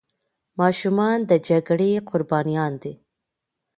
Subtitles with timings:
[0.59, 2.93] ماشومان د جګړې قربانيان دي.